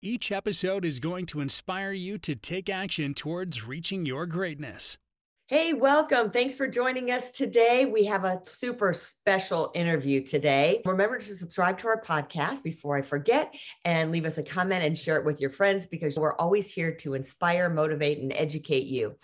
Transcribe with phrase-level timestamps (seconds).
[0.00, 4.96] Each episode is going to inspire you to take action towards reaching your greatness.
[5.48, 6.30] Hey, welcome.
[6.30, 7.84] Thanks for joining us today.
[7.84, 10.82] We have a super special interview today.
[10.84, 14.96] Remember to subscribe to our podcast before I forget and leave us a comment and
[14.96, 19.16] share it with your friends because we're always here to inspire, motivate, and educate you.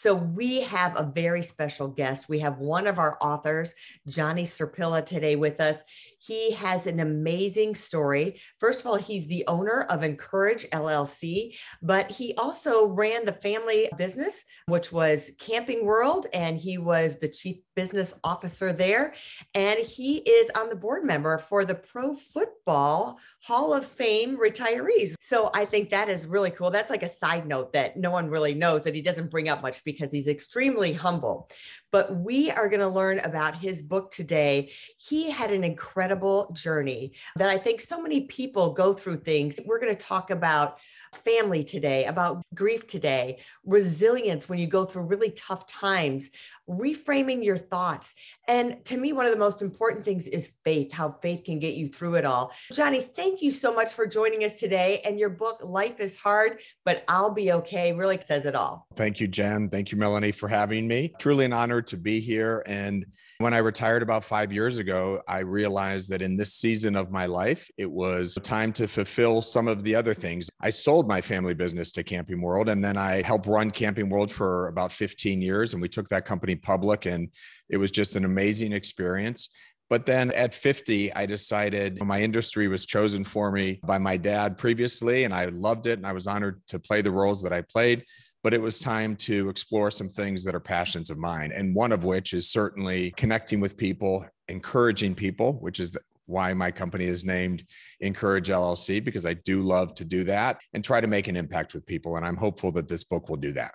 [0.00, 2.28] So, we have a very special guest.
[2.28, 3.74] We have one of our authors,
[4.06, 5.82] Johnny Serpilla, today with us.
[6.20, 8.40] He has an amazing story.
[8.60, 13.88] First of all, he's the owner of Encourage LLC, but he also ran the family
[13.98, 19.14] business, which was Camping World, and he was the chief business officer there.
[19.54, 25.14] And he is on the board member for the Pro Football Hall of Fame retirees.
[25.20, 26.70] So I think that is really cool.
[26.70, 29.62] That's like a side note that no one really knows that he doesn't bring up
[29.62, 31.48] much because he's extremely humble.
[31.90, 34.70] But we are going to learn about his book today.
[34.98, 39.58] He had an incredible journey that I think so many people go through things.
[39.64, 40.76] We're going to talk about
[41.12, 46.30] family today, about grief today, resilience when you go through really tough times,
[46.68, 48.14] reframing your thoughts.
[48.46, 51.74] And to me, one of the most important things is faith, how faith can get
[51.74, 52.52] you through it all.
[52.72, 55.00] Johnny, thank you so much for joining us today.
[55.04, 58.86] And your book, Life is Hard, but I'll Be Okay, really says it all.
[58.96, 59.68] Thank you, Jen.
[59.70, 61.14] Thank you, Melanie, for having me.
[61.18, 62.62] Truly an honor to be here.
[62.66, 63.06] And
[63.38, 67.26] when I retired about five years ago, I realized that in this season of my
[67.26, 70.48] life, it was time to fulfill some of the other things.
[70.60, 74.32] I sold my family business to Camping World, and then I helped run Camping World
[74.32, 75.72] for about 15 years.
[75.72, 77.28] And we took that company public, and
[77.68, 79.50] it was just an amazing experience.
[79.90, 84.58] But then at 50, I decided my industry was chosen for me by my dad
[84.58, 85.98] previously, and I loved it.
[85.98, 88.04] And I was honored to play the roles that I played
[88.44, 91.52] but it was time to explore some things that are passions of mine.
[91.52, 95.96] And one of which is certainly connecting with people, encouraging people, which is
[96.28, 97.64] why my company is named
[98.00, 101.74] Encourage LLC, because I do love to do that and try to make an impact
[101.74, 102.16] with people.
[102.16, 103.74] And I'm hopeful that this book will do that.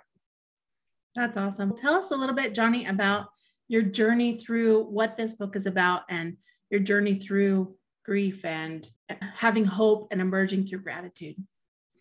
[1.14, 1.76] That's awesome.
[1.76, 3.26] Tell us a little bit, Johnny, about
[3.68, 6.36] your journey through what this book is about and
[6.70, 8.88] your journey through grief and
[9.34, 11.36] having hope and emerging through gratitude.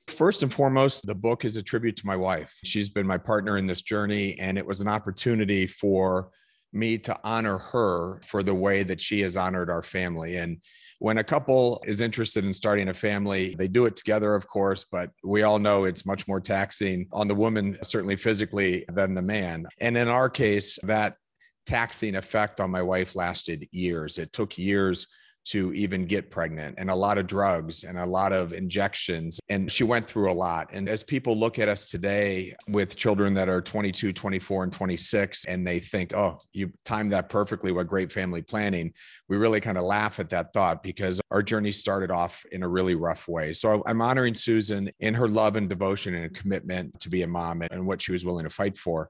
[0.07, 2.59] First and foremost, the book is a tribute to my wife.
[2.63, 6.29] She's been my partner in this journey, and it was an opportunity for
[6.73, 10.37] me to honor her for the way that she has honored our family.
[10.37, 10.59] And
[10.99, 14.85] when a couple is interested in starting a family, they do it together, of course,
[14.89, 19.21] but we all know it's much more taxing on the woman, certainly physically, than the
[19.21, 19.65] man.
[19.79, 21.17] And in our case, that
[21.65, 24.17] taxing effect on my wife lasted years.
[24.17, 25.07] It took years
[25.45, 29.39] to even get pregnant and a lot of drugs and a lot of injections.
[29.49, 30.69] And she went through a lot.
[30.71, 35.45] And as people look at us today with children that are 22, 24, and 26,
[35.45, 37.71] and they think, oh, you timed that perfectly.
[37.71, 38.93] What great family planning.
[39.27, 42.67] We really kind of laugh at that thought because our journey started off in a
[42.67, 43.53] really rough way.
[43.53, 47.61] So I'm honoring Susan in her love and devotion and commitment to be a mom
[47.63, 49.09] and what she was willing to fight for.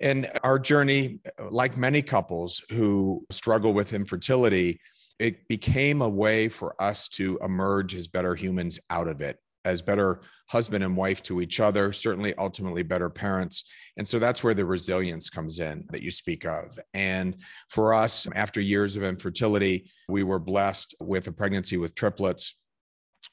[0.00, 1.18] And our journey,
[1.50, 4.80] like many couples who struggle with infertility,
[5.18, 9.82] it became a way for us to emerge as better humans out of it as
[9.82, 13.64] better husband and wife to each other, certainly ultimately better parents.
[13.98, 16.78] And so that's where the resilience comes in that you speak of.
[16.94, 17.36] And
[17.68, 22.54] for us, after years of infertility, we were blessed with a pregnancy with triplets.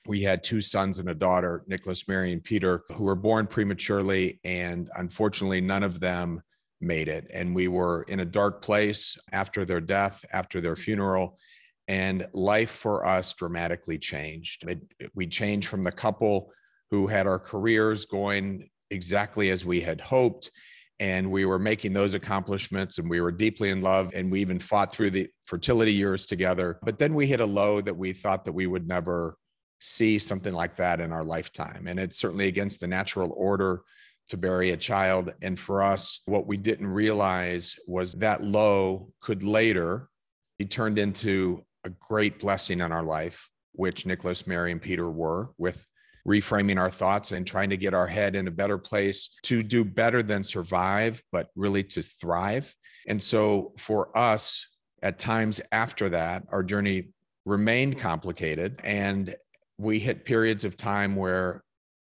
[0.08, 4.40] We had two sons and a daughter, Nicholas, Mary, and Peter, who were born prematurely.
[4.44, 6.42] And unfortunately, none of them
[6.82, 7.28] made it.
[7.34, 11.40] And we were in a dark place after their death, after their funeral
[11.88, 14.66] and life for us dramatically changed.
[14.68, 14.82] It,
[15.14, 16.52] we changed from the couple
[16.92, 20.52] who had our careers going exactly as we had hoped.
[21.00, 24.12] And we were making those accomplishments and we were deeply in love.
[24.14, 26.80] And we even fought through the fertility years together.
[26.84, 29.38] But then we hit a low that we thought that we would never
[29.80, 31.88] see something like that in our lifetime.
[31.88, 33.82] And it's certainly against the natural order
[34.30, 35.34] to bury a child.
[35.42, 40.10] And for us, what we didn't realize was that low could later
[40.58, 45.52] be turned into a great blessing in our life, which Nicholas, Mary, and Peter were
[45.58, 45.86] with
[46.28, 49.86] reframing our thoughts and trying to get our head in a better place to do
[49.86, 52.76] better than survive, but really to thrive.
[53.08, 54.68] And so for us,
[55.04, 57.10] at times after that, our journey
[57.46, 59.36] remained complicated and
[59.78, 61.64] we hit periods of time where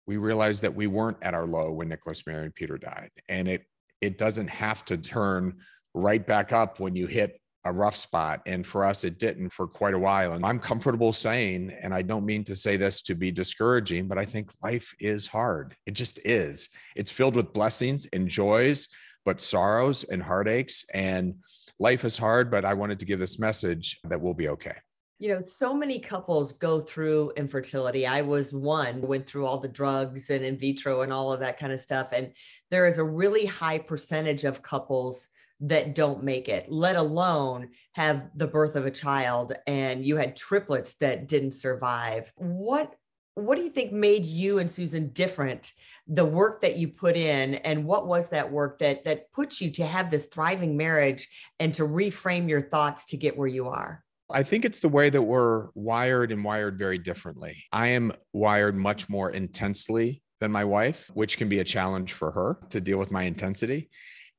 [0.07, 3.11] we realized that we weren't at our low when Nicholas, Mary, and Peter died.
[3.29, 3.63] And it
[4.01, 5.59] it doesn't have to turn
[5.93, 8.41] right back up when you hit a rough spot.
[8.45, 10.33] And for us, it didn't for quite a while.
[10.33, 14.17] And I'm comfortable saying, and I don't mean to say this to be discouraging, but
[14.17, 15.75] I think life is hard.
[15.85, 16.69] It just is.
[16.95, 18.87] It's filled with blessings and joys,
[19.25, 20.85] but sorrows and heartaches.
[20.93, 21.35] And
[21.79, 24.75] life is hard, but I wanted to give this message that we'll be okay.
[25.19, 28.07] You know, so many couples go through infertility.
[28.07, 31.59] I was one, went through all the drugs and in vitro and all of that
[31.59, 32.11] kind of stuff.
[32.11, 32.33] And
[32.71, 35.27] there is a really high percentage of couples
[35.61, 40.35] that don't make it, let alone have the birth of a child and you had
[40.35, 42.31] triplets that didn't survive.
[42.35, 42.95] What
[43.35, 45.71] what do you think made you and Susan different?
[46.07, 49.71] The work that you put in and what was that work that that puts you
[49.71, 51.29] to have this thriving marriage
[51.59, 54.03] and to reframe your thoughts to get where you are?
[54.29, 57.63] I think it's the way that we're wired and wired very differently.
[57.71, 62.31] I am wired much more intensely than my wife, which can be a challenge for
[62.31, 63.89] her to deal with my intensity.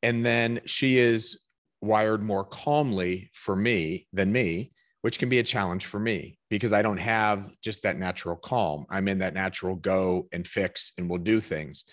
[0.03, 1.39] And then she is
[1.81, 4.73] wired more calmly for me than me,
[5.03, 8.87] which can be a challenge for me because I don't have just that natural calm.
[8.89, 11.85] I'm in that natural go and fix and we'll do things.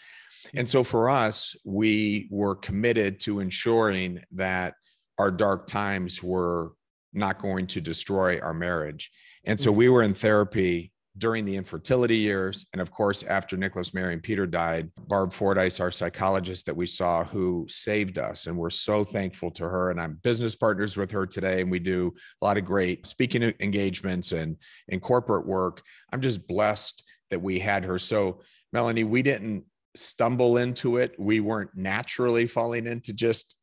[0.53, 4.75] And so for us, we were committed to ensuring that
[5.17, 6.71] our dark times were
[7.13, 9.11] not going to destroy our marriage.
[9.45, 9.77] And so mm-hmm.
[9.77, 12.65] we were in therapy during the infertility years.
[12.73, 16.87] And of course, after Nicholas, Mary, and Peter died, Barb Fordyce, our psychologist that we
[16.87, 18.47] saw, who saved us.
[18.47, 19.91] And we're so thankful to her.
[19.91, 21.61] And I'm business partners with her today.
[21.61, 24.57] And we do a lot of great speaking engagements and,
[24.89, 25.83] and corporate work.
[26.11, 27.99] I'm just blessed that we had her.
[27.99, 28.41] So,
[28.73, 31.15] Melanie, we didn't stumble into it.
[31.19, 33.57] We weren't naturally falling into just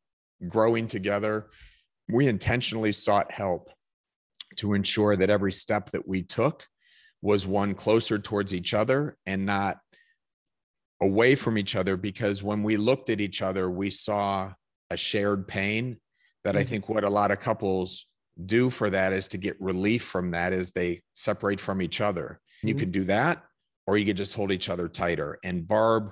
[0.47, 1.47] growing together.
[2.09, 3.69] We intentionally sought help
[4.57, 6.67] to ensure that every step that we took
[7.21, 9.77] was one closer towards each other and not
[11.01, 14.51] away from each other because when we looked at each other we saw
[14.89, 15.97] a shared pain
[16.43, 16.59] that mm-hmm.
[16.59, 18.07] i think what a lot of couples
[18.45, 22.39] do for that is to get relief from that as they separate from each other
[22.57, 22.69] mm-hmm.
[22.69, 23.43] you could do that
[23.85, 26.11] or you could just hold each other tighter and barb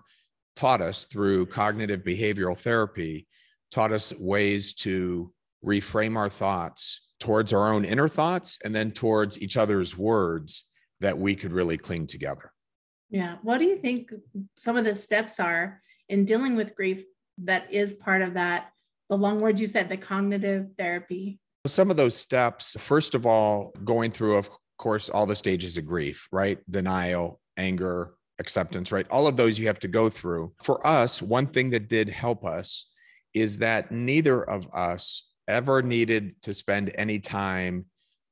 [0.55, 3.27] taught us through cognitive behavioral therapy
[3.71, 5.31] taught us ways to
[5.65, 10.69] reframe our thoughts towards our own inner thoughts and then towards each other's words
[11.01, 12.51] that we could really cling together.
[13.09, 13.37] Yeah.
[13.43, 14.11] What do you think
[14.57, 17.03] some of the steps are in dealing with grief
[17.39, 18.71] that is part of that?
[19.09, 21.39] The long words you said, the cognitive therapy.
[21.67, 25.85] Some of those steps, first of all, going through, of course, all the stages of
[25.85, 26.59] grief, right?
[26.69, 29.07] Denial, anger, acceptance, right?
[29.09, 30.53] All of those you have to go through.
[30.63, 32.87] For us, one thing that did help us
[33.33, 37.85] is that neither of us ever needed to spend any time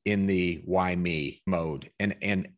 [0.05, 2.50] in the why me mode and and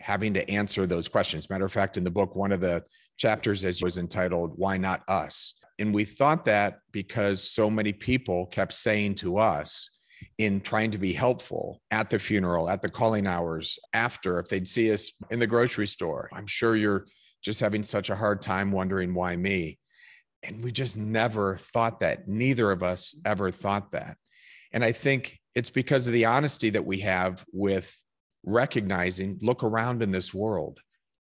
[0.00, 1.48] having to answer those questions.
[1.48, 2.82] Matter of fact, in the book, one of the
[3.16, 8.46] chapters as was entitled "Why Not Us," and we thought that because so many people
[8.46, 9.90] kept saying to us
[10.38, 14.68] in trying to be helpful at the funeral, at the calling hours, after, if they'd
[14.68, 17.06] see us in the grocery store, I'm sure you're
[17.42, 19.78] just having such a hard time wondering why me.
[20.44, 22.28] And we just never thought that.
[22.28, 24.16] Neither of us ever thought that.
[24.72, 27.94] And I think it's because of the honesty that we have with
[28.44, 30.80] recognizing look around in this world.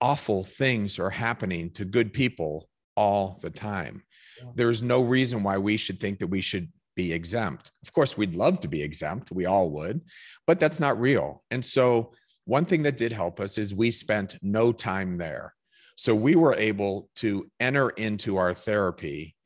[0.00, 4.02] Awful things are happening to good people all the time.
[4.38, 4.50] Yeah.
[4.54, 7.70] There's no reason why we should think that we should be exempt.
[7.82, 9.30] Of course, we'd love to be exempt.
[9.30, 10.02] We all would,
[10.46, 11.42] but that's not real.
[11.50, 12.12] And so,
[12.44, 15.54] one thing that did help us is we spent no time there.
[15.96, 19.36] So, we were able to enter into our therapy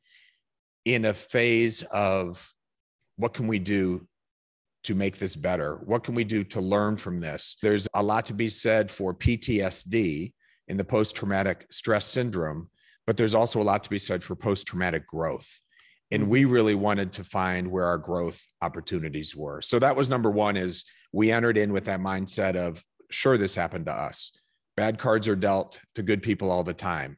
[0.85, 2.51] in a phase of
[3.17, 4.07] what can we do
[4.83, 5.77] to make this better?
[5.85, 7.57] What can we do to learn from this?
[7.61, 10.33] There's a lot to be said for PTSD
[10.67, 12.69] in the post traumatic stress syndrome,
[13.05, 15.61] but there's also a lot to be said for post traumatic growth.
[16.11, 16.51] And we mm-hmm.
[16.51, 19.61] really wanted to find where our growth opportunities were.
[19.61, 23.55] So that was number one is we entered in with that mindset of sure this
[23.55, 24.31] happened to us.
[24.75, 27.17] Bad cards are dealt to good people all the time.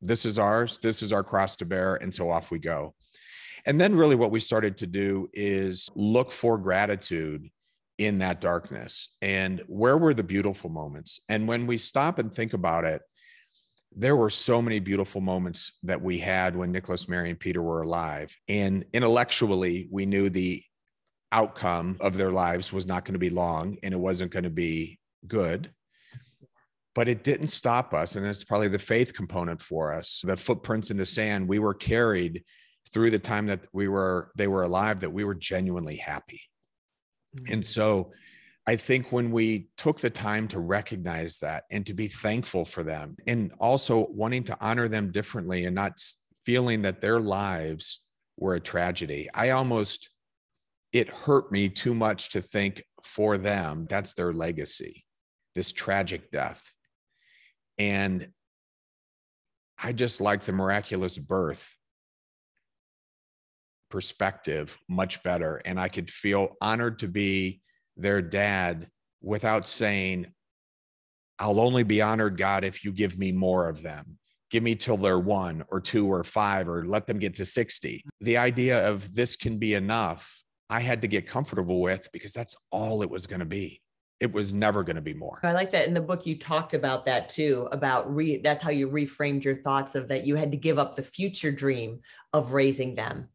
[0.00, 0.78] This is ours.
[0.78, 1.96] This is our cross to bear.
[1.96, 2.94] And so off we go.
[3.66, 7.50] And then, really, what we started to do is look for gratitude
[7.98, 11.20] in that darkness and where were the beautiful moments.
[11.28, 13.02] And when we stop and think about it,
[13.94, 17.82] there were so many beautiful moments that we had when Nicholas, Mary, and Peter were
[17.82, 18.36] alive.
[18.46, 20.62] And intellectually, we knew the
[21.32, 24.50] outcome of their lives was not going to be long and it wasn't going to
[24.50, 25.70] be good.
[26.94, 28.16] But it didn't stop us.
[28.16, 30.22] And it's probably the faith component for us.
[30.24, 32.44] The footprints in the sand, we were carried
[32.92, 36.42] through the time that we were they were alive that we were genuinely happy
[37.36, 37.52] mm-hmm.
[37.52, 38.10] and so
[38.68, 42.82] I think when we took the time to recognize that and to be thankful for
[42.82, 46.02] them, and also wanting to honor them differently and not
[46.44, 48.00] feeling that their lives
[48.36, 50.10] were a tragedy, I almost,
[50.92, 55.04] it hurt me too much to think for them, that's their legacy,
[55.54, 56.72] this tragic death.
[57.78, 58.28] And
[59.78, 61.72] I just like the miraculous birth
[63.96, 65.62] perspective much better.
[65.64, 67.62] And I could feel honored to be
[67.96, 68.90] their dad
[69.22, 70.26] without saying,
[71.38, 74.18] I'll only be honored, God, if you give me more of them.
[74.50, 78.04] Give me till they're one or two or five, or let them get to 60.
[78.20, 82.54] The idea of this can be enough, I had to get comfortable with because that's
[82.70, 83.80] all it was going to be
[84.20, 85.40] it was never going to be more.
[85.42, 88.70] I like that in the book you talked about that too about re that's how
[88.70, 92.00] you reframed your thoughts of that you had to give up the future dream
[92.32, 93.28] of raising them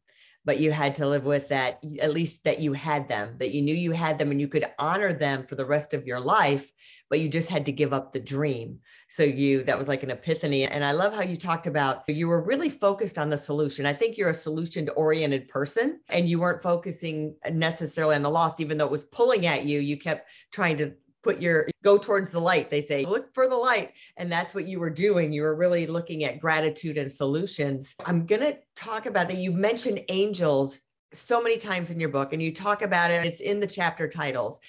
[0.45, 3.61] but you had to live with that at least that you had them that you
[3.61, 6.71] knew you had them and you could honor them for the rest of your life
[7.11, 8.79] but you just had to give up the dream.
[9.09, 10.63] So you that was like an epiphany.
[10.63, 13.85] And i love how you talked about you were really focused on the solution.
[13.85, 18.61] I think you're a solution oriented person and you weren't focusing necessarily on the loss
[18.61, 22.31] even though it was pulling at you you kept trying to put your go towards
[22.31, 22.69] the light.
[22.69, 23.93] They say look for the light.
[24.17, 25.31] And that's what you were doing.
[25.31, 27.95] You were really looking at gratitude and solutions.
[28.05, 29.37] I'm going to talk about that.
[29.37, 30.79] You mentioned angels
[31.13, 34.07] so many times in your book and you talk about it it's in the chapter
[34.07, 34.59] titles.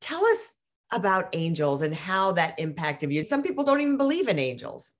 [0.00, 0.52] Tell us
[0.92, 3.24] about angels and how that impacted you.
[3.24, 4.95] Some people don't even believe in angels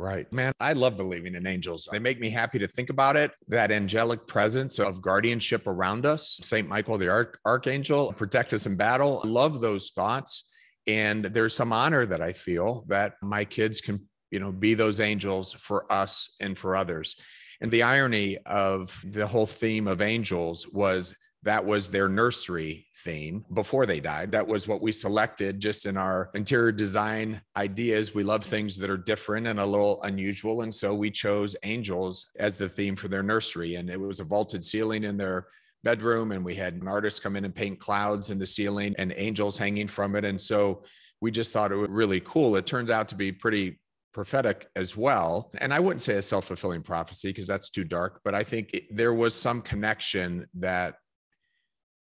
[0.00, 0.32] Right.
[0.32, 1.86] Man, I love believing in angels.
[1.92, 3.32] They make me happy to think about it.
[3.48, 6.66] That angelic presence of guardianship around us, St.
[6.66, 9.20] Michael, the Arch- Archangel, protect us in battle.
[9.22, 10.44] I love those thoughts.
[10.86, 15.00] And there's some honor that I feel that my kids can, you know, be those
[15.00, 17.16] angels for us and for others.
[17.60, 23.44] And the irony of the whole theme of angels was that was their nursery theme
[23.54, 24.32] before they died.
[24.32, 28.14] That was what we selected just in our interior design ideas.
[28.14, 30.62] We love things that are different and a little unusual.
[30.62, 33.76] And so we chose angels as the theme for their nursery.
[33.76, 35.46] And it was a vaulted ceiling in their
[35.82, 36.32] bedroom.
[36.32, 39.56] And we had an artist come in and paint clouds in the ceiling and angels
[39.56, 40.26] hanging from it.
[40.26, 40.84] And so
[41.22, 42.56] we just thought it was really cool.
[42.56, 43.78] It turns out to be pretty
[44.12, 45.50] prophetic as well.
[45.58, 48.74] And I wouldn't say a self fulfilling prophecy because that's too dark, but I think
[48.74, 50.96] it, there was some connection that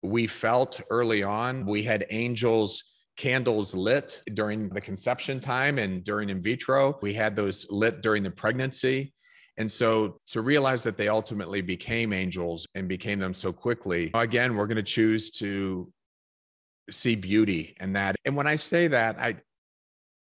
[0.02, 2.84] we felt early on we had angels
[3.20, 6.98] candles lit during the conception time and during in vitro.
[7.02, 9.12] We had those lit during the pregnancy.
[9.58, 14.56] And so to realize that they ultimately became angels and became them so quickly, again,
[14.56, 15.92] we're going to choose to
[16.90, 18.16] see beauty in that.
[18.24, 19.36] And when I say that, I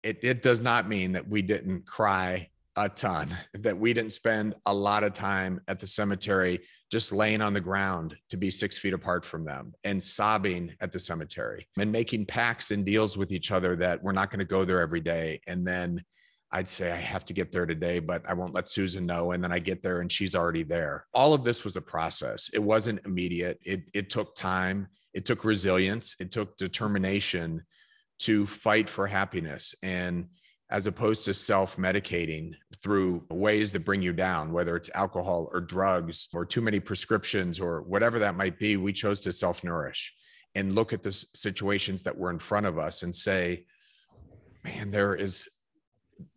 [0.02, 4.56] it, it does not mean that we didn't cry a ton, that we didn't spend
[4.66, 6.62] a lot of time at the cemetery
[6.92, 10.92] just laying on the ground to be six feet apart from them and sobbing at
[10.92, 14.46] the cemetery and making pacts and deals with each other that we're not going to
[14.46, 15.40] go there every day.
[15.48, 16.04] And then
[16.52, 19.32] I'd say I have to get there today, but I won't let Susan know.
[19.32, 21.06] And then I get there and she's already there.
[21.14, 22.50] All of this was a process.
[22.54, 23.58] It wasn't immediate.
[23.64, 24.88] It, it took time.
[25.14, 26.18] It took resilience.
[26.20, 27.64] It took determination
[28.20, 29.74] to fight for happiness.
[29.82, 30.28] And
[30.72, 35.60] as opposed to self medicating through ways that bring you down, whether it's alcohol or
[35.60, 38.78] drugs or too many prescriptions or whatever that might be.
[38.78, 40.14] We chose to self nourish
[40.56, 43.66] and look at the situations that were in front of us and say,
[44.64, 45.48] man, there is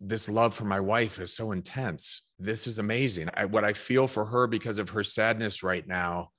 [0.01, 2.27] this love for my wife is so intense.
[2.39, 3.29] This is amazing.
[3.33, 6.31] I, what I feel for her because of her sadness right now.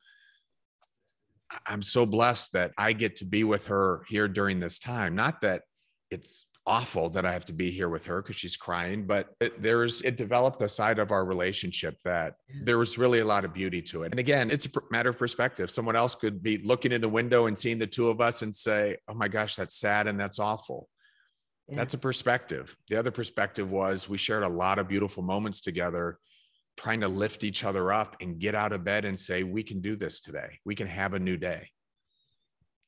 [1.64, 5.14] I'm so blessed that I get to be with her here during this time.
[5.14, 5.62] Not that
[6.10, 9.06] it's awful that I have to be here with her because she's crying.
[9.06, 13.24] But it, there's, it developed a side of our relationship that there was really a
[13.24, 14.12] lot of beauty to it.
[14.12, 15.70] And again, it's a matter of perspective.
[15.70, 18.54] Someone else could be looking in the window and seeing the two of us and
[18.54, 20.88] say, oh my gosh, that's sad and that's awful.
[21.68, 21.76] Yeah.
[21.76, 22.76] That's a perspective.
[22.88, 26.18] The other perspective was we shared a lot of beautiful moments together,
[26.76, 29.80] trying to lift each other up and get out of bed and say, we can
[29.80, 30.60] do this today.
[30.64, 31.70] We can have a new day.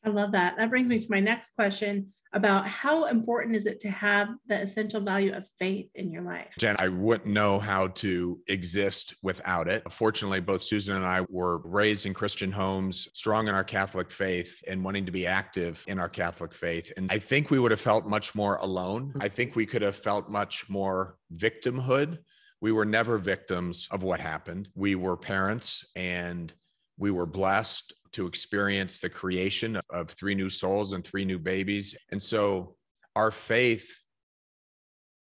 [0.05, 0.57] I love that.
[0.57, 4.61] That brings me to my next question about how important is it to have the
[4.61, 6.55] essential value of faith in your life?
[6.59, 9.91] Jen, I wouldn't know how to exist without it.
[9.91, 14.63] Fortunately, both Susan and I were raised in Christian homes, strong in our Catholic faith,
[14.69, 16.93] and wanting to be active in our Catholic faith.
[16.97, 19.09] And I think we would have felt much more alone.
[19.09, 19.23] Mm-hmm.
[19.23, 22.19] I think we could have felt much more victimhood.
[22.61, 24.69] We were never victims of what happened.
[24.75, 26.53] We were parents and
[26.99, 31.97] we were blessed to experience the creation of three new souls and three new babies.
[32.11, 32.77] And so
[33.17, 34.03] our faith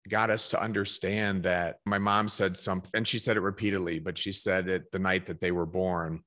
[0.09, 4.19] got us to understand that my mom said something, and she said it repeatedly, but
[4.19, 6.21] she said it the night that they were born.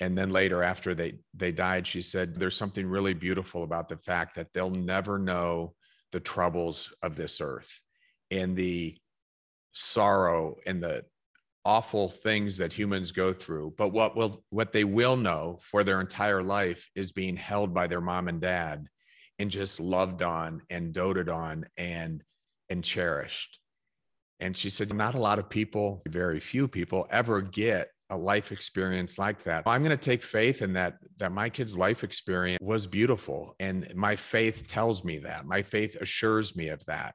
[0.00, 3.96] And then later, after they they died, she said, "There's something really beautiful about the
[3.96, 5.74] fact that they'll never know
[6.12, 7.82] the troubles of this earth
[8.30, 8.96] and the
[9.72, 11.04] sorrow and the
[11.64, 16.00] awful things that humans go through but what will what they will know for their
[16.00, 18.86] entire life is being held by their mom and dad
[19.38, 22.22] and just loved on and doted on and
[22.70, 23.58] and cherished.
[24.40, 28.52] And she said not a lot of people very few people ever get a life
[28.52, 29.64] experience like that.
[29.66, 33.90] I'm going to take faith in that that my kid's life experience was beautiful and
[33.94, 35.46] my faith tells me that.
[35.46, 37.14] My faith assures me of that.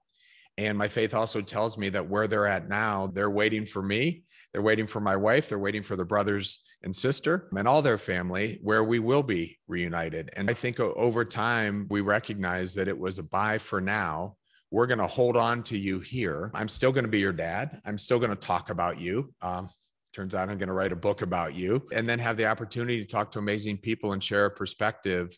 [0.57, 4.23] And my faith also tells me that where they're at now they're waiting for me
[4.53, 7.97] they're waiting for my wife they're waiting for their brothers and sister and all their
[7.97, 10.29] family where we will be reunited.
[10.35, 14.35] And i think over time we recognize that it was a bye for now.
[14.71, 16.51] We're going to hold on to you here.
[16.53, 17.81] I'm still going to be your dad.
[17.85, 19.33] I'm still going to talk about you.
[19.41, 19.67] Um,
[20.13, 22.99] turns out I'm going to write a book about you and then have the opportunity
[22.99, 25.35] to talk to amazing people and share a perspective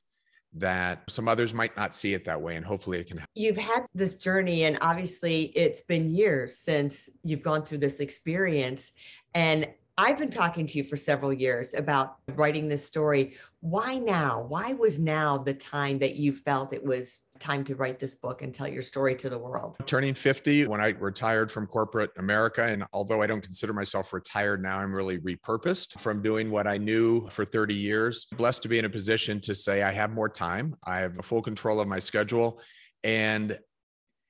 [0.53, 3.29] that some others might not see it that way and hopefully it can help.
[3.35, 8.91] You've had this journey and obviously it's been years since you've gone through this experience
[9.33, 9.67] and
[10.03, 13.35] I've been talking to you for several years about writing this story.
[13.59, 14.45] Why now?
[14.47, 18.41] Why was now the time that you felt it was time to write this book
[18.41, 19.77] and tell your story to the world?
[19.85, 22.63] Turning 50 when I retired from corporate America.
[22.63, 26.79] And although I don't consider myself retired now, I'm really repurposed from doing what I
[26.79, 28.25] knew for 30 years.
[28.35, 31.43] Blessed to be in a position to say I have more time, I have full
[31.43, 32.59] control of my schedule.
[33.03, 33.59] And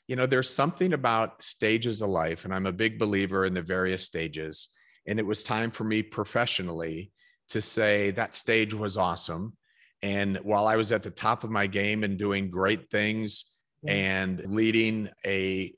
[0.10, 3.62] you know, there's something about stages of life, and I'm a big believer in the
[3.62, 4.68] various stages
[5.08, 7.12] and it was time for me professionally
[7.50, 9.58] to say that stage was awesome.
[10.02, 13.46] And while I was at the top of my game and doing great things
[13.84, 13.94] yeah.
[13.94, 15.74] and leading a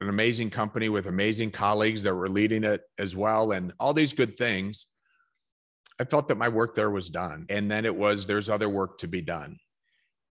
[0.00, 4.12] an amazing company with amazing colleagues that were leading it as well and all these
[4.12, 4.86] good things
[5.98, 8.98] i felt that my work there was done and then it was there's other work
[8.98, 9.56] to be done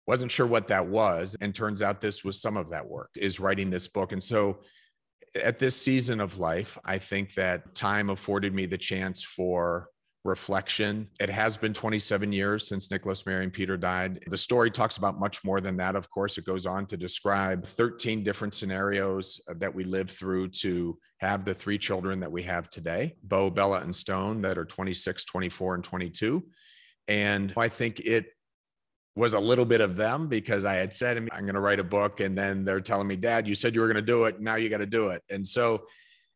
[0.07, 3.41] wasn't sure what that was and turns out this was some of that work is
[3.41, 4.61] writing this book and so
[5.35, 9.89] at this season of life, I think that time afforded me the chance for
[10.25, 11.09] reflection.
[11.21, 14.23] It has been 27 years since Nicholas, Mary, and Peter died.
[14.29, 15.97] The story talks about much more than that.
[15.97, 20.99] Of course, it goes on to describe 13 different scenarios that we lived through to
[21.19, 25.25] have the three children that we have today Bo, Bella, and Stone, that are 26,
[25.25, 26.45] 24, and 22.
[27.09, 28.27] And I think it
[29.19, 31.85] was a little bit of them because I had said, I'm going to write a
[31.85, 32.21] book.
[32.21, 34.41] And then they're telling me, Dad, you said you were going to do it.
[34.41, 35.23] Now you got to do it.
[35.29, 35.83] And so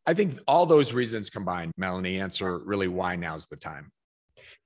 [0.05, 3.92] I think all those reasons combined, Melanie, answer really why now's the time.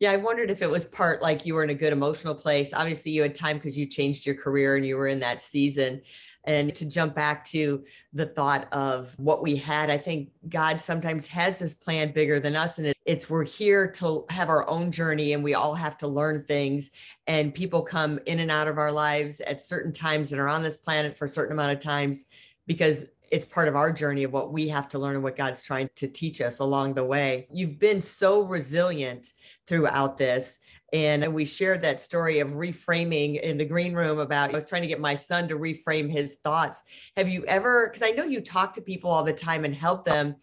[0.01, 2.73] Yeah, I wondered if it was part like you were in a good emotional place.
[2.73, 6.01] Obviously, you had time because you changed your career and you were in that season.
[6.45, 11.27] And to jump back to the thought of what we had, I think God sometimes
[11.29, 12.79] has this plan bigger than us.
[12.79, 16.45] And it's we're here to have our own journey and we all have to learn
[16.45, 16.91] things.
[17.27, 20.63] And people come in and out of our lives at certain times and are on
[20.63, 22.27] this planet for a certain amount of times
[22.67, 25.63] because it's part of our journey of what we have to learn and what God's
[25.63, 27.47] trying to teach us along the way.
[27.53, 29.33] You've been so resilient
[29.67, 30.59] throughout this.
[30.93, 34.83] And we shared that story of reframing in the green room about I was trying
[34.83, 36.83] to get my son to reframe his thoughts.
[37.17, 40.05] Have you ever, because I know you talk to people all the time and help
[40.05, 40.37] them.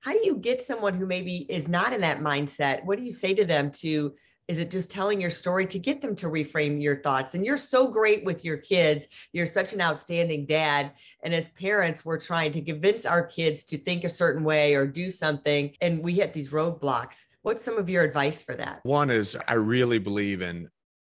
[0.00, 2.84] How do you get someone who maybe is not in that mindset?
[2.84, 4.14] What do you say to them to?
[4.48, 7.34] Is it just telling your story to get them to reframe your thoughts?
[7.34, 9.06] And you're so great with your kids.
[9.32, 10.92] You're such an outstanding dad.
[11.22, 14.86] And as parents, we're trying to convince our kids to think a certain way or
[14.86, 15.76] do something.
[15.80, 17.26] And we hit these roadblocks.
[17.42, 18.80] What's some of your advice for that?
[18.82, 20.68] One is I really believe in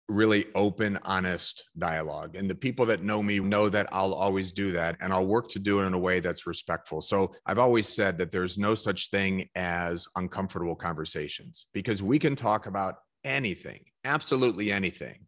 [0.08, 2.36] really open, honest dialogue.
[2.36, 5.50] And the people that know me know that I'll always do that and I'll work
[5.50, 7.02] to do it in a way that's respectful.
[7.02, 12.36] So I've always said that there's no such thing as uncomfortable conversations because we can
[12.36, 15.26] talk about anything, absolutely anything,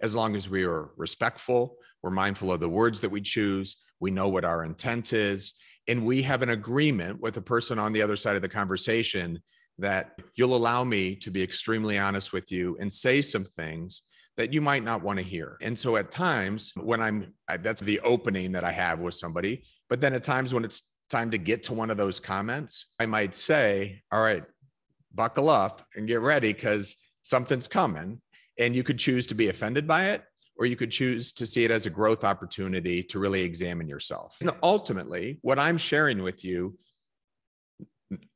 [0.00, 4.10] as long as we are respectful, we're mindful of the words that we choose, we
[4.10, 5.54] know what our intent is,
[5.88, 9.40] and we have an agreement with the person on the other side of the conversation
[9.78, 14.02] that you'll allow me to be extremely honest with you and say some things
[14.36, 15.56] that you might not want to hear.
[15.60, 19.64] And so at times when I'm, that's the opening that I have with somebody.
[19.88, 23.06] But then at times when it's time to get to one of those comments, I
[23.06, 24.44] might say, all right,
[25.14, 28.20] buckle up and get ready because something's coming.
[28.58, 30.22] And you could choose to be offended by it,
[30.58, 34.36] or you could choose to see it as a growth opportunity to really examine yourself.
[34.40, 36.78] And ultimately, what I'm sharing with you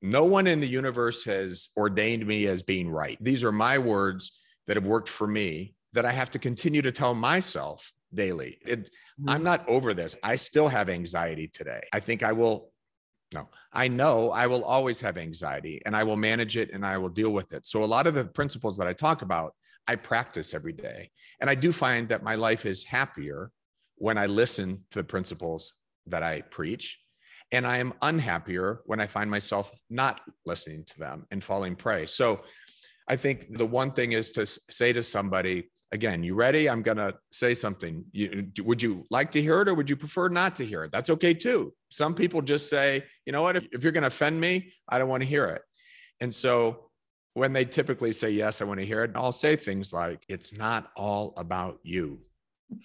[0.02, 3.16] no one in the universe has ordained me as being right.
[3.20, 4.32] These are my words
[4.66, 8.58] that have worked for me that I have to continue to tell myself daily.
[8.66, 8.90] It,
[9.26, 9.44] I'm mm-hmm.
[9.44, 10.16] not over this.
[10.22, 11.80] I still have anxiety today.
[11.92, 12.72] I think I will
[13.32, 16.98] No, I know I will always have anxiety and I will manage it and I
[16.98, 17.66] will deal with it.
[17.66, 19.54] So, a lot of the principles that I talk about,
[19.86, 21.10] I practice every day.
[21.40, 23.50] And I do find that my life is happier
[23.96, 25.74] when I listen to the principles
[26.06, 26.98] that I preach.
[27.52, 32.06] And I am unhappier when I find myself not listening to them and falling prey.
[32.06, 32.42] So,
[33.08, 36.68] I think the one thing is to say to somebody, again, you ready?
[36.68, 38.04] I'm going to say something.
[38.12, 40.92] You, would you like to hear it or would you prefer not to hear it?
[40.92, 41.72] That's okay too.
[41.88, 44.98] Some people just say, you know what, if, if you're going to offend me, I
[44.98, 45.62] don't want to hear it.
[46.20, 46.90] And so
[47.34, 50.56] when they typically say, yes, I want to hear it, I'll say things like, it's
[50.56, 52.20] not all about you.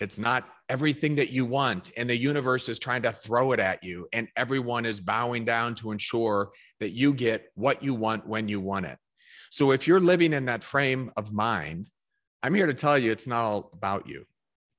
[0.02, 1.92] It's not everything that you want.
[1.96, 4.08] And the universe is trying to throw it at you.
[4.14, 8.60] And everyone is bowing down to ensure that you get what you want when you
[8.60, 8.98] want it.
[9.52, 11.90] So if you're living in that frame of mind,
[12.46, 14.24] I'm here to tell you it's not all about you.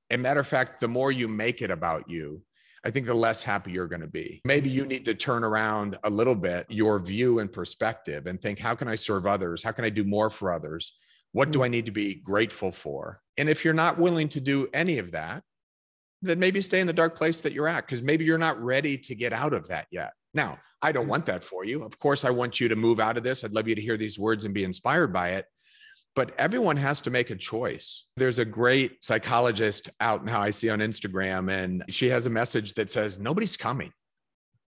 [0.09, 2.41] And matter of fact, the more you make it about you,
[2.85, 4.39] I think the less happy you're going to be.
[4.45, 8.57] Maybe you need to turn around a little bit your view and perspective and think,
[8.57, 9.63] how can I serve others?
[9.63, 10.93] How can I do more for others?
[11.33, 13.19] What do I need to be grateful for?
[13.37, 15.43] And if you're not willing to do any of that,
[16.21, 18.97] then maybe stay in the dark place that you're at because maybe you're not ready
[18.97, 20.13] to get out of that yet.
[20.33, 21.09] Now, I don't mm.
[21.09, 21.83] want that for you.
[21.83, 23.43] Of course, I want you to move out of this.
[23.43, 25.47] I'd love you to hear these words and be inspired by it
[26.17, 28.05] but everyone has to make a choice.
[28.15, 32.73] There's a great psychologist out now I see on Instagram, and she has a message
[32.73, 33.91] that says, Nobody's coming.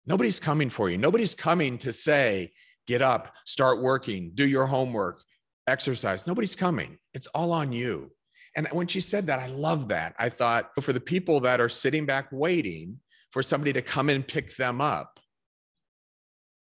[0.07, 0.96] Nobody's coming for you.
[0.96, 2.52] Nobody's coming to say,
[2.87, 5.22] Get up, start working, do your homework,
[5.66, 6.26] exercise.
[6.26, 6.96] Nobody's coming.
[7.12, 8.11] It's all on you.
[8.57, 10.14] And when she said that, I love that.
[10.18, 13.00] I thought for the people that are sitting back waiting
[13.33, 15.20] for somebody to come and pick them up,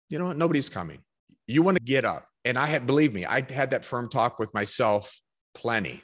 [0.09, 0.37] you know what?
[0.37, 1.01] Nobody's coming.
[1.45, 4.39] You want to get up and I had, believe me, I had that firm talk
[4.39, 5.19] with myself
[5.55, 6.01] plenty,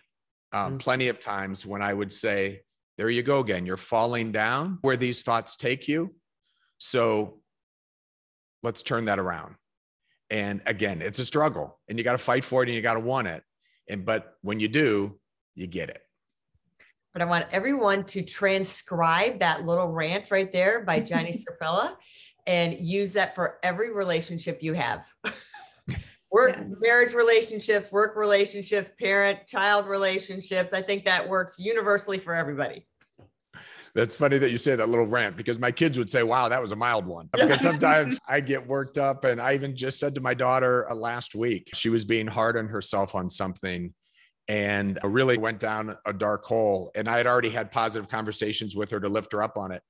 [0.53, 0.79] um, mm.
[0.79, 2.61] plenty of times when I would say,
[2.97, 3.65] there you go again.
[3.65, 6.15] You're falling down where these thoughts take you.
[6.77, 7.39] So
[8.63, 9.55] let's turn that around.
[10.29, 12.93] And again, it's a struggle and you got to fight for it and you got
[12.95, 13.43] to want it.
[13.89, 15.19] And, but when you do,
[15.55, 16.01] you get it.
[17.13, 21.95] But I want everyone to transcribe that little rant right there by Johnny Serpilla
[22.45, 25.05] and use that for every relationship you have.
[26.31, 26.69] work yes.
[26.79, 32.85] marriage relationships work relationships parent child relationships i think that works universally for everybody
[33.95, 36.61] that's funny that you say that little rant because my kids would say, wow, that
[36.61, 37.29] was a mild one.
[37.39, 39.23] Because sometimes I get worked up.
[39.25, 42.57] And I even just said to my daughter uh, last week, she was being hard
[42.57, 43.93] on herself on something
[44.47, 46.91] and really went down a dark hole.
[46.95, 49.81] And I had already had positive conversations with her to lift her up on it.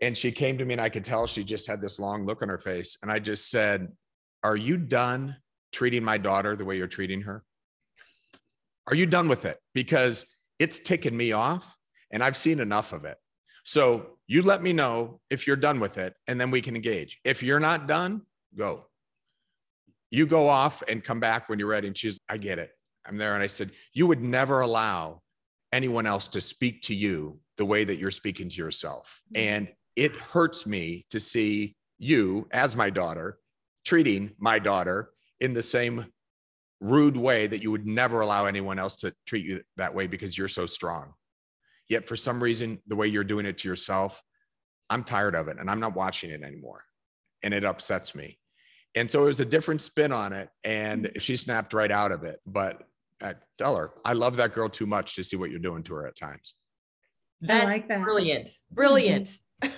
[0.00, 2.42] And she came to me and I could tell she just had this long look
[2.42, 2.98] on her face.
[3.02, 3.88] And I just said,
[4.42, 5.36] Are you done
[5.76, 7.44] treating my daughter the way you're treating her?
[8.86, 9.58] Are you done with it?
[9.74, 10.24] Because
[10.58, 11.76] it's ticking me off
[12.10, 13.18] and I've seen enough of it.
[13.62, 17.20] So you let me know if you're done with it and then we can engage.
[17.24, 18.22] If you're not done,
[18.56, 18.86] go.
[20.10, 21.88] You go off and come back when you're ready.
[21.88, 22.70] And she's, I get it.
[23.04, 23.34] I'm there.
[23.34, 25.20] And I said, You would never allow
[25.72, 29.20] anyone else to speak to you the way that you're speaking to yourself.
[29.34, 29.48] Mm-hmm.
[29.48, 33.38] And it hurts me to see you as my daughter
[33.84, 36.06] treating my daughter in the same
[36.80, 40.36] rude way that you would never allow anyone else to treat you that way because
[40.36, 41.12] you're so strong.
[41.88, 44.22] Yet for some reason, the way you're doing it to yourself,
[44.90, 46.82] I'm tired of it and I'm not watching it anymore.
[47.42, 48.38] And it upsets me.
[48.94, 50.48] And so it was a different spin on it.
[50.64, 51.18] And mm-hmm.
[51.18, 52.40] she snapped right out of it.
[52.46, 52.82] But
[53.22, 55.94] I tell her, I love that girl too much to see what you're doing to
[55.94, 56.54] her at times.
[57.40, 58.02] That's I like that.
[58.02, 58.48] brilliant.
[58.70, 59.28] Brilliant.
[59.62, 59.72] Mm-hmm.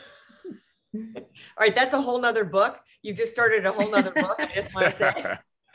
[1.17, 1.23] All
[1.61, 2.79] right, that's a whole nother book.
[3.03, 4.37] You've just started a whole nother book.
[4.39, 5.39] I just want to say.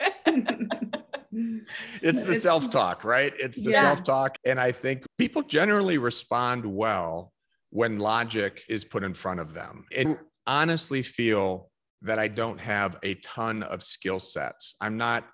[2.02, 3.32] it's the self talk, right?
[3.38, 3.80] It's the yeah.
[3.80, 4.36] self talk.
[4.44, 7.32] And I think people generally respond well
[7.70, 9.84] when logic is put in front of them.
[9.96, 11.70] And honestly feel
[12.02, 14.76] that I don't have a ton of skill sets.
[14.80, 15.24] I'm not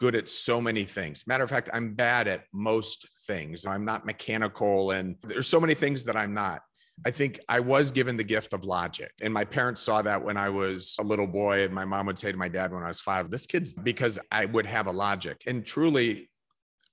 [0.00, 1.22] good at so many things.
[1.26, 3.64] Matter of fact, I'm bad at most things.
[3.64, 6.62] I'm not mechanical, and there's so many things that I'm not.
[7.04, 9.12] I think I was given the gift of logic.
[9.20, 11.64] And my parents saw that when I was a little boy.
[11.64, 14.18] And my mom would say to my dad when I was five, this kid's because
[14.32, 15.42] I would have a logic.
[15.46, 16.30] And truly,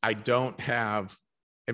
[0.01, 1.17] I don't have,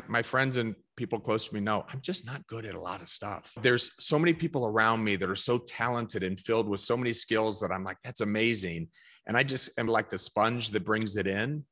[0.07, 3.01] my friends and people close to me know I'm just not good at a lot
[3.01, 3.51] of stuff.
[3.61, 7.13] There's so many people around me that are so talented and filled with so many
[7.13, 8.89] skills that I'm like, that's amazing.
[9.25, 11.63] And I just am like the sponge that brings it in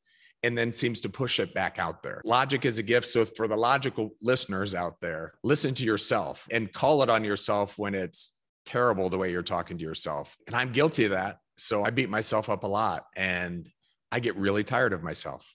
[0.48, 2.22] and then seems to push it back out there.
[2.24, 3.06] Logic is a gift.
[3.08, 7.78] So, for the logical listeners out there, listen to yourself and call it on yourself
[7.78, 8.34] when it's
[8.66, 10.38] terrible the way you're talking to yourself.
[10.48, 11.40] And I'm guilty of that.
[11.58, 13.68] So, I beat myself up a lot and
[14.10, 15.54] I get really tired of myself.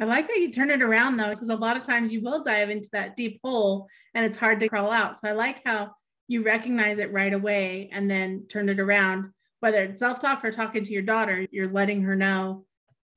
[0.00, 2.44] I like that you turn it around though, because a lot of times you will
[2.44, 5.18] dive into that deep hole and it's hard to crawl out.
[5.18, 5.90] So, I like how
[6.28, 10.52] you recognize it right away and then turn it around, whether it's self talk or
[10.52, 12.64] talking to your daughter, you're letting her know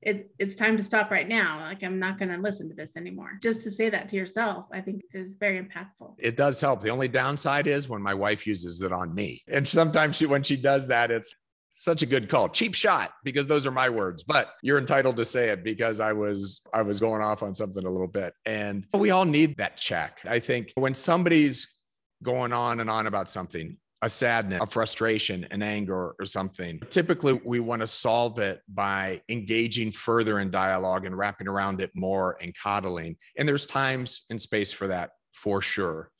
[0.00, 1.58] it, it's time to stop right now.
[1.60, 3.32] Like, I'm not going to listen to this anymore.
[3.42, 6.14] Just to say that to yourself, I think is very impactful.
[6.18, 6.80] It does help.
[6.80, 9.42] The only downside is when my wife uses it on me.
[9.48, 11.34] And sometimes she, when she does that, it's
[11.78, 15.24] such a good call cheap shot because those are my words but you're entitled to
[15.24, 18.84] say it because i was i was going off on something a little bit and
[18.94, 21.76] we all need that check i think when somebody's
[22.24, 26.80] going on and on about something a sadness, a frustration, an anger, or something.
[26.90, 31.90] Typically, we want to solve it by engaging further in dialogue and wrapping around it
[31.94, 33.16] more and coddling.
[33.36, 36.10] And there's times and space for that for sure.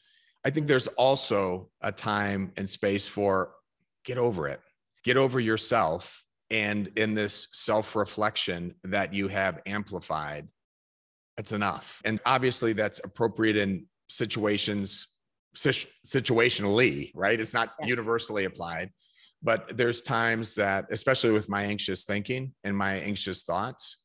[0.45, 3.53] I think there's also a time and space for
[4.05, 4.61] get over it,
[5.05, 6.25] get over yourself.
[6.51, 10.49] And in this self reflection that you have amplified,
[11.37, 12.01] that's enough.
[12.05, 15.09] And obviously, that's appropriate in situations
[15.57, 17.41] situationally, right?
[17.41, 17.87] It's not yeah.
[17.87, 18.91] universally applied.
[19.43, 23.99] But there's times that, especially with my anxious thinking and my anxious thoughts,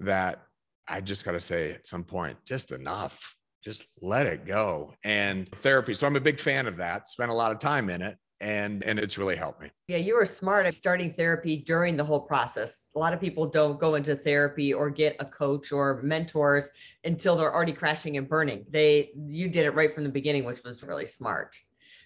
[0.00, 0.42] that
[0.88, 4.94] I just got to say at some point, just enough, just let it go.
[5.04, 5.94] And therapy.
[5.94, 8.82] So I'm a big fan of that, spent a lot of time in it and
[8.82, 9.70] and it's really helped me.
[9.88, 12.90] Yeah you were smart at starting therapy during the whole process.
[12.96, 16.68] A lot of people don't go into therapy or get a coach or mentors
[17.04, 18.66] until they're already crashing and burning.
[18.68, 21.56] They you did it right from the beginning which was really smart.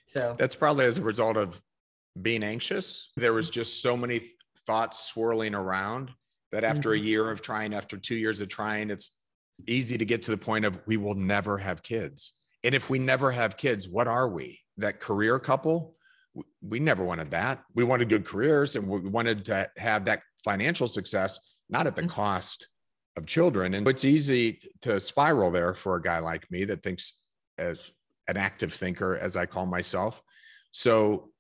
[0.05, 0.37] So.
[0.39, 1.61] That's probably as a result of
[2.21, 3.11] being anxious.
[3.17, 4.21] There was just so many
[4.67, 6.13] thoughts swirling around
[6.53, 7.03] that after mm-hmm.
[7.03, 9.11] a year of trying after two years of trying it's
[9.67, 12.35] easy to get to the point of we will never have kids.
[12.63, 14.61] And if we never have kids what are we?
[14.77, 15.96] That career couple
[16.63, 17.63] we never wanted that.
[17.75, 22.03] We wanted good careers and we wanted to have that financial success, not at the
[22.03, 22.11] mm-hmm.
[22.11, 22.69] cost
[23.17, 23.75] of children.
[23.75, 27.15] And it's easy to spiral there for a guy like me that thinks
[27.59, 27.91] as
[28.29, 30.23] an active thinker, as I call myself.
[30.73, 31.31] So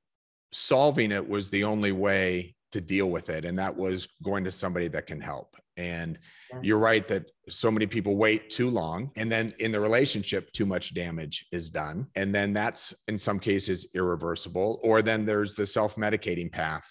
[0.52, 3.44] solving it was the only way to deal with it.
[3.44, 5.56] And that was going to somebody that can help.
[5.76, 6.18] And
[6.52, 6.60] yeah.
[6.62, 9.10] you're right that so many people wait too long.
[9.16, 12.06] And then in the relationship, too much damage is done.
[12.16, 14.80] And then that's in some cases irreversible.
[14.82, 16.86] Or then there's the self medicating path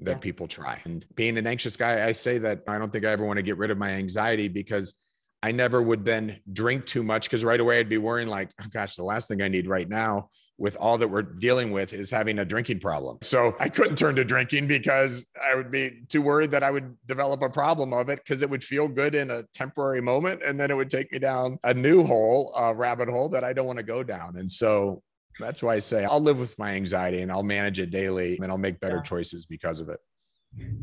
[0.00, 0.18] that yeah.
[0.18, 0.80] people try.
[0.84, 3.42] And being an anxious guy, I say that I don't think I ever want to
[3.42, 4.94] get rid of my anxiety because
[5.42, 8.66] I never would then drink too much because right away I'd be worrying, like, oh
[8.72, 12.10] gosh, the last thing I need right now with all that we're dealing with is
[12.10, 13.18] having a drinking problem.
[13.22, 16.96] So I couldn't turn to drinking because I would be too worried that I would
[17.06, 20.58] develop a problem of it because it would feel good in a temporary moment and
[20.58, 23.66] then it would take me down a new hole, a rabbit hole that I don't
[23.66, 24.36] want to go down.
[24.36, 25.02] And so
[25.40, 28.50] that's why I say I'll live with my anxiety and I'll manage it daily and
[28.50, 29.02] I'll make better yeah.
[29.02, 29.98] choices because of it.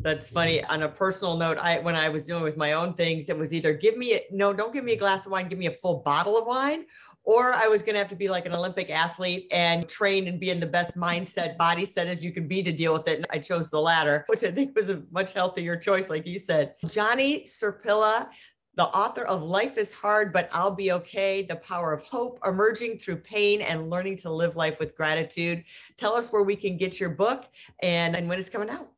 [0.01, 0.63] That's funny.
[0.65, 3.53] On a personal note, I when I was dealing with my own things, it was
[3.53, 5.71] either give me a, no, don't give me a glass of wine, give me a
[5.71, 6.85] full bottle of wine,
[7.23, 10.39] or I was going to have to be like an Olympic athlete and train and
[10.39, 13.17] be in the best mindset, body set as you can be to deal with it.
[13.17, 16.39] And I chose the latter, which I think was a much healthier choice, like you
[16.39, 16.73] said.
[16.87, 18.27] Johnny Serpilla,
[18.75, 22.97] the author of Life is Hard, but I'll Be Okay The Power of Hope, Emerging
[22.97, 25.63] Through Pain and Learning to Live Life with Gratitude.
[25.97, 27.49] Tell us where we can get your book
[27.83, 28.89] and, and when it's coming out.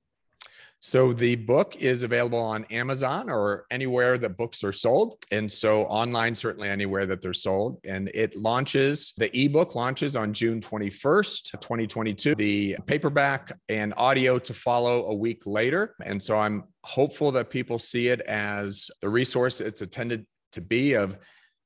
[0.86, 5.16] So the book is available on Amazon or anywhere that books are sold.
[5.32, 7.80] And so online, certainly anywhere that they're sold.
[7.86, 12.36] And it launches, the ebook launches on June 21st, 2022.
[12.36, 15.96] The paperback and audio to follow a week later.
[16.04, 20.96] And so I'm hopeful that people see it as the resource it's intended to be
[20.96, 21.18] of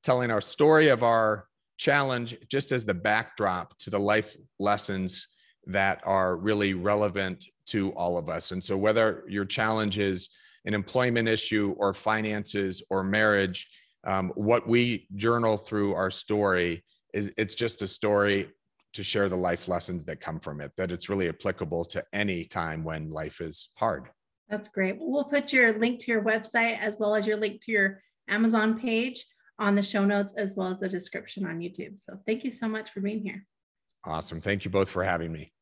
[0.04, 5.26] telling our story of our challenge just as the backdrop to the life lessons
[5.66, 8.50] that are really relevant to all of us.
[8.52, 10.28] And so, whether your challenge is
[10.64, 13.68] an employment issue or finances or marriage,
[14.04, 18.50] um, what we journal through our story is it's just a story
[18.94, 22.44] to share the life lessons that come from it, that it's really applicable to any
[22.44, 24.08] time when life is hard.
[24.48, 24.96] That's great.
[24.98, 28.78] We'll put your link to your website as well as your link to your Amazon
[28.78, 29.24] page
[29.58, 32.00] on the show notes as well as the description on YouTube.
[32.00, 33.44] So thank you so much for being here.
[34.04, 34.40] Awesome.
[34.40, 35.52] Thank you both for having me.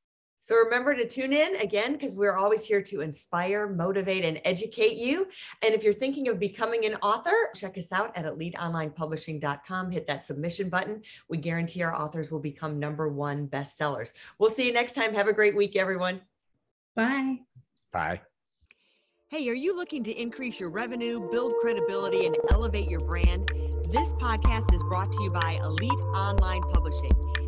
[0.46, 4.96] So remember to tune in again because we're always here to inspire, motivate, and educate
[4.96, 5.26] you.
[5.64, 9.90] And if you're thinking of becoming an author, check us out at eliteonlinepublishing.com.
[9.90, 11.02] Hit that submission button.
[11.28, 14.12] We guarantee our authors will become number one bestsellers.
[14.38, 15.12] We'll see you next time.
[15.14, 16.20] Have a great week, everyone.
[16.94, 17.40] Bye.
[17.92, 18.20] Bye.
[19.26, 23.50] Hey, are you looking to increase your revenue, build credibility, and elevate your brand?
[23.90, 27.10] This podcast is brought to you by Elite Online Publishing